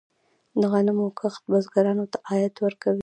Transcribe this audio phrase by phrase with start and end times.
[0.59, 2.99] د غنمو کښت بزګرانو ته عاید ورکوي.